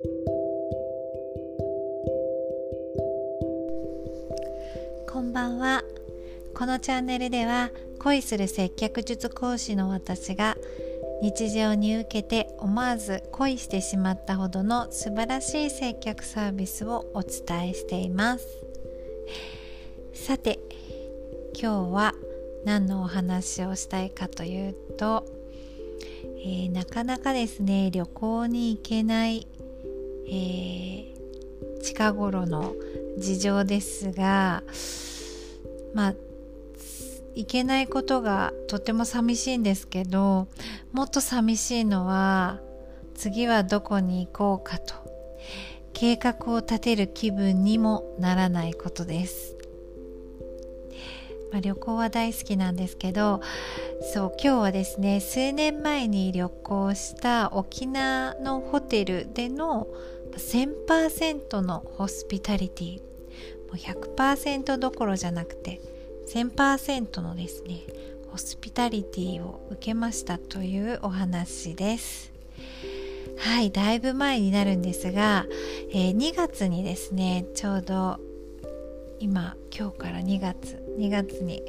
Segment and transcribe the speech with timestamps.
[0.00, 0.06] こ
[5.20, 5.82] んばんは。
[6.54, 10.56] このチャンネルでは恋する接客術講師の私が
[11.20, 18.46] 日常に受けて思わず恋してしまったほどの素晴らしい接客サービスをお伝えしています。
[20.14, 20.60] さて
[21.60, 22.14] 今日は
[22.64, 25.26] 何のお話をしたいかというと、
[26.44, 29.48] えー、なかなかですね旅行に行けない、
[30.28, 32.74] えー、近頃の
[33.18, 34.62] 事情ですが
[35.94, 36.14] まあ
[37.34, 40.48] いけないことがとても寂しいんですけど
[40.92, 42.60] もっと寂しいのは
[43.14, 45.08] 次はどこに行こうかと。
[46.00, 49.56] 計画を立てる気分にもならないことです、
[51.50, 53.40] まあ、旅行は大好きなんですけど
[54.14, 59.88] そう今日はですね数年前に旅行した沖縄のホテルでの
[60.38, 63.08] 1000%のホスピタリティ。
[63.68, 65.80] もう100%どころじゃなくて
[66.28, 67.80] 1000%のですね
[68.30, 72.32] ホスピタリティを受けましたというお話です。
[73.38, 75.46] はいだいぶ前になるんですが、
[75.90, 78.18] えー、2月にですねちょうど
[79.20, 81.62] 今今日から2月2月に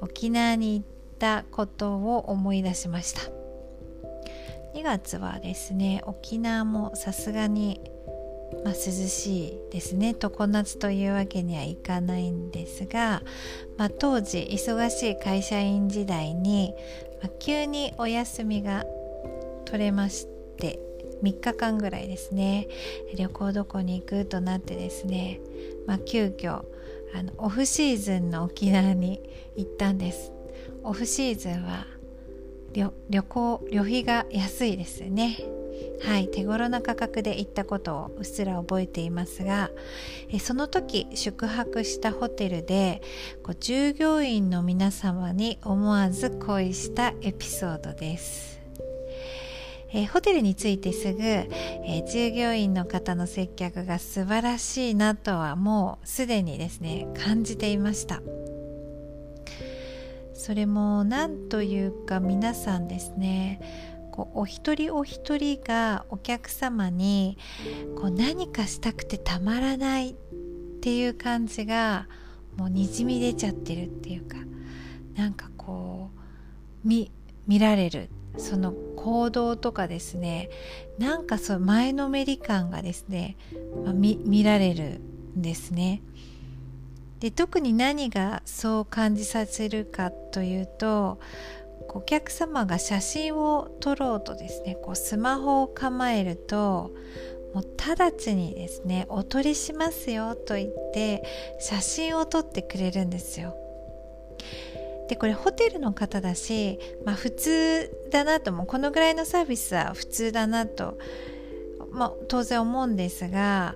[0.00, 0.86] 沖縄に行っ
[1.18, 3.22] たことを思い出しました。
[4.74, 7.80] 2月はですね沖縄もさすがに
[8.64, 10.14] まあ、涼しいですね。
[10.18, 13.22] 常夏というわけにはいかないんですが、
[13.76, 16.74] まあ、当時忙しい会社員時代に、
[17.22, 18.84] まあ、急にお休みが
[19.64, 20.80] 取れまして
[21.22, 22.68] 3日間ぐらいですね
[23.16, 25.40] 旅行どこに行くとなってですね、
[25.86, 26.64] まあ、急遽
[27.14, 29.20] あのオフシーズンの沖縄に
[29.56, 30.32] 行ったんです。
[30.82, 31.86] オフシーズンは
[32.72, 35.57] 旅行旅費が安いですね。
[36.02, 39.70] はい手頃な価格で行ったことをうっすら覚えていますが
[40.30, 43.02] えその時宿泊したホテルで
[43.42, 48.58] こう従業員の皆様に思わず恋したエピソードです。
[49.90, 51.48] えホテルに着いてすぐ、え
[52.06, 58.20] 従業員の方の接客が素晴らしいなとはもうすでにですね感じていました。
[60.34, 63.60] それも何というか皆さんですね
[64.18, 67.38] こうお一人お一人がお客様に
[67.94, 70.14] こう何かしたくてたまらないっ
[70.80, 72.08] ていう感じが
[72.56, 74.38] もうにじみ出ちゃってるっていうか
[75.14, 76.10] なんかこ
[76.84, 77.12] う見
[77.46, 78.08] 見られる
[78.38, 80.50] その行動とかですね
[80.98, 83.36] なんかそう前のめり感がですね、
[83.84, 85.00] まあ、見見られる
[85.38, 86.02] んですね。
[87.20, 91.18] で特に何がそう感じさせるかというと
[91.94, 96.92] お客様が写真を撮ろうとですねこうスマホを構えると
[97.54, 101.22] もう直ちにですねお撮りしますよと言って
[101.60, 103.56] 写真を撮ってくれるんですよ。
[105.08, 110.98] でこれホテルの方だし、まあ、普通だなともこのぐらいのサービスは普通だなと、
[111.90, 113.74] まあ、当然思うんですが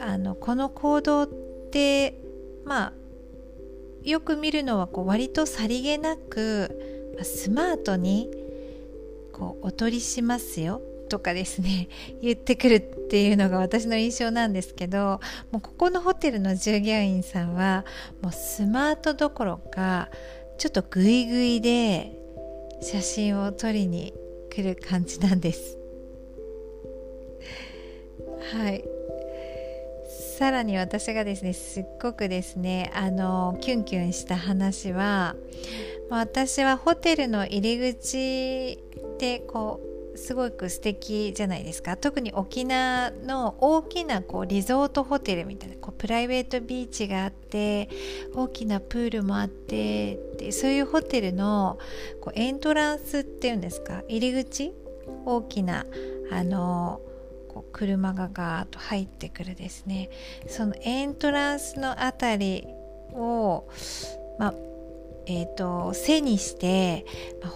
[0.00, 1.28] あのこの行動っ
[1.70, 2.18] て
[2.64, 2.92] まあ
[4.02, 6.81] よく見るのはこう割とさりげなく
[7.22, 8.30] スマートに
[9.32, 11.88] こうお取りしますよとかですね
[12.22, 15.20] 言ってくるっていうのが私の印象なんですけど
[15.50, 17.84] もうここのホテルの従業員さんは
[18.22, 20.08] もうスマートどころか
[20.56, 22.18] ちょっとグイグイで
[22.80, 24.14] 写真を撮りに
[24.50, 25.78] 来る感じなんです。
[28.52, 28.84] はい。
[30.38, 35.36] さらに私がですねすっごくですねあのキュンキュンした話は
[36.14, 38.78] 私はホテルの入り口
[39.18, 39.80] でこ
[40.14, 41.96] うすごく素敵じゃないですか。
[41.96, 47.88] 特に沖縄の大きなこうリゾートホテルみたいなこうプライベートビーチがあって
[48.34, 51.78] 大きなプールもあってでそういうホテルの
[52.20, 54.74] こうエントランスっていうんですか入り口？
[55.24, 55.86] 大きな
[56.30, 57.00] あの
[57.48, 60.10] こう車がガーッと入ってくるですね。
[60.46, 62.66] そのエントランスのあたり
[63.14, 63.66] を
[64.38, 64.54] まあ
[65.26, 67.04] えーと、背にして、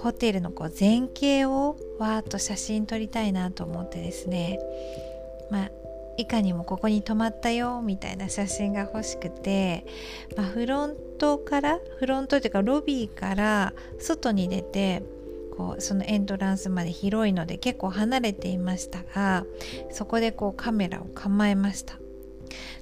[0.03, 4.59] ホテルのこう前景をわーっと写真撮りたいなと思ってですね、
[5.51, 5.71] まあ、
[6.17, 9.85] いかにもここに泊まったよみたいな写真が欲しくて、
[10.37, 15.03] まあ、フロントからフロントというかロビーから外に出て
[15.57, 19.45] こうそのエントランスまで広いので結構離れていましたが
[19.91, 21.99] そこでこうカメラを構えました。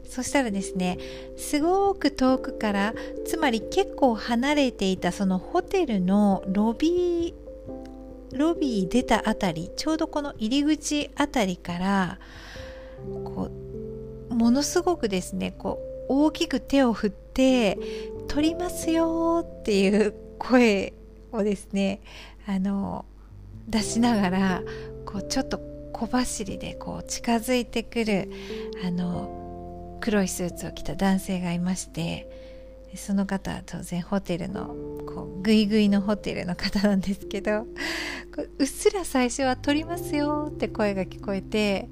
[0.09, 0.99] そしたらですね
[1.37, 2.95] すごく遠くから
[3.27, 12.19] つまり結構離れていたそのホテルのロビーロビー出たあたりちょうどこの入り口あたりから
[13.25, 13.51] こ
[14.31, 15.79] うものすごくですねこ
[16.09, 17.79] う大きく手を振って
[18.29, 20.93] 「取りますよ」っていう声
[21.33, 22.01] をですね
[22.47, 23.05] あの
[23.69, 24.63] 出しながら
[25.07, 25.61] こうちょっと
[25.93, 28.31] 小走りでこう近づいてくる
[28.85, 29.44] あの
[30.05, 32.29] 黒いスーツを着た男性がいまして
[32.95, 34.67] その方は当然ホテルの
[35.07, 37.67] こうグイグイのホテルの方なんですけど
[38.59, 41.89] うっすら最初は「撮りますよ」って声が聞こえて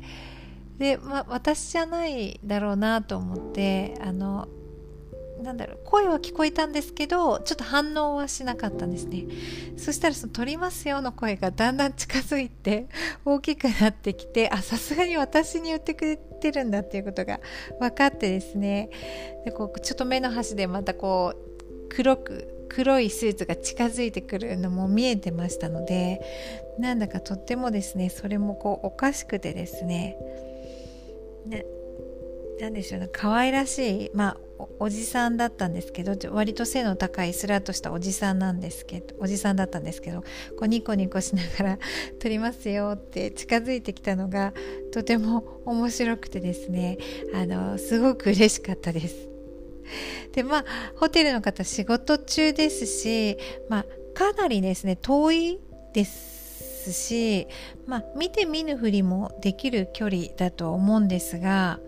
[0.76, 4.46] で、ま私じゃないだろうなと思ってあの
[5.42, 9.24] なんだろう声は聞こえたんですけどちょっと反応はしなかったんですね。
[9.76, 12.86] そしたらその「撮りますよ」の声がだんだん近づいて
[13.24, 17.40] 大きくなってきてあさすがに私に言ってくれてるんだっていうことが
[17.80, 18.90] 分かってですね。
[19.44, 26.22] でこうちょっと目の端でまたこう黒く黒いスーツが近づいてくるのも見えてましたので
[26.78, 30.16] なんだかとってもですねそれもこうおかしくてですね。
[31.46, 31.66] ね
[32.62, 40.26] 何でしょうね可愛らしいまあおじさんだったんですけど割と背の高いスラッとしたおじさんなんですけどおじさんだったんですけどこ
[40.62, 41.78] うニコニコしながら
[42.22, 44.54] 「撮りますよ」って近づいてきたのが
[44.92, 46.98] とても面白くてですね
[47.34, 49.28] あのすごく嬉しかったです。
[50.30, 50.64] でまあ
[50.94, 53.38] ホテルの方仕事中ですし、
[53.68, 55.60] まあ、かなりですね遠い
[55.92, 57.48] ですし、
[57.86, 61.80] まあ、見て見ぬふりもできる距離だと思うんですが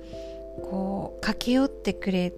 [0.63, 2.33] こう駆け寄ってくれ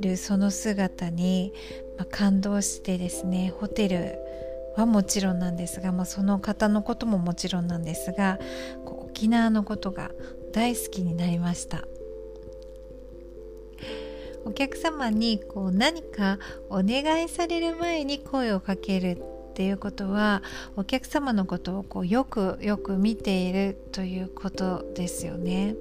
[0.00, 1.52] るその姿に、
[1.98, 4.18] まあ、感動してですねホテル
[4.76, 8.38] はもちろんなんですが、まあ、その方のことももちろんなんですが
[8.84, 10.10] こう沖縄のことが
[10.52, 11.84] 大好きになりました
[14.44, 16.38] お客様にこう何か
[16.68, 19.18] お願いされる前に声をかける
[19.52, 20.42] っていうことは
[20.76, 25.76] お客様のことをこうよくよく見ているということですよね。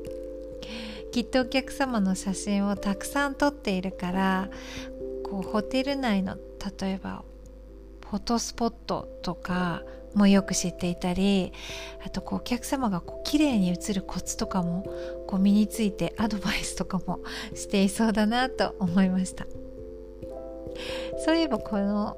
[1.14, 4.50] きっとお客様の写真をたくさん撮っているから
[5.24, 6.38] こうホテル内の
[6.82, 7.24] 例えば
[8.10, 9.84] フォトスポットとか
[10.16, 11.54] もよく知っていたり
[12.04, 14.92] あとこうお客様がこう綺麗に映るコツとかも
[15.28, 17.20] こう身についてアドバイスとかも
[17.54, 19.46] していそうだなと思いました。
[21.24, 22.18] そういえばこの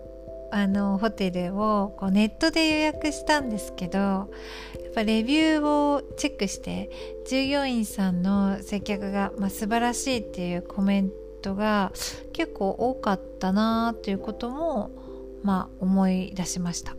[0.52, 4.32] あのホテルをこうネットで予約したんですけど
[4.96, 6.90] ぱレビューをチェックして
[7.28, 11.12] 従業員さんの接客が、まあ、素晴らしいっていうコメン
[11.42, 11.92] トが
[12.32, 14.90] 結構多かったなっていうことも、
[15.44, 16.96] まあ、思い出しました。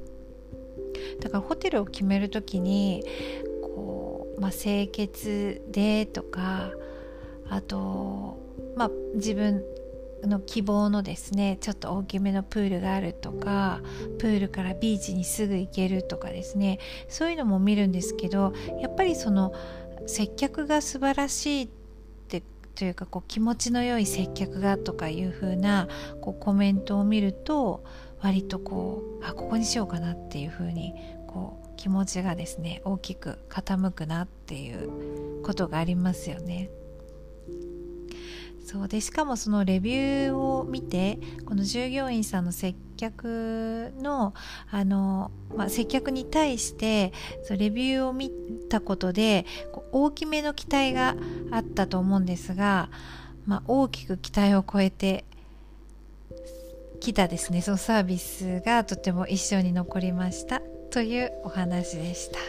[1.20, 3.02] だからホテルを決める時に
[3.62, 6.70] こう、まあ、清潔でとか
[7.48, 8.38] あと、
[8.76, 9.62] まあ、自分
[10.26, 13.80] の希望のですねちょっと大きめのプールがあるとか
[14.18, 16.78] プールからビーチにすぐ行けるとかですね
[17.08, 19.54] そういうのも見るんですけどやっぱりその
[20.06, 21.68] 接客が素晴らしいっ
[22.28, 22.42] て
[22.74, 25.88] というかこう気持ちの良い接客がとかいう風な
[26.20, 27.84] こうコメントを見ると
[28.20, 30.94] 割とこうあここにしようかなっていう風に
[31.26, 36.70] こう気持ちがですね大きく傾くなっていうことがありますよね。
[38.66, 44.34] そうでしかもそのレビューを見てこの従業員さんの接客の
[44.72, 47.12] あの、まあ、接客に対して
[47.44, 48.28] そレビューを見
[48.68, 49.46] たことで
[49.92, 51.14] 大きめの期待が
[51.52, 52.90] あったと思うんですが、
[53.46, 55.24] まあ、大きく期待を超えて
[56.98, 60.60] きたですねそのサービスがとても一緒に残りました
[60.90, 62.40] というお話でした。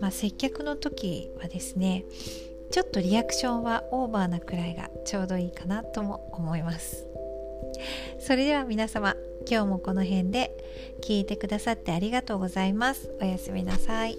[0.00, 2.04] まあ、接客の時はですね
[2.70, 7.06] ちょっとリアクションはオーバーなくらいがちょうどいいかなとも思います。
[8.18, 9.16] それでは皆様
[9.48, 10.52] 今日もこの辺で
[11.02, 13.10] 聞いてくださってありがとうございます。
[13.20, 14.16] おやすみなさい。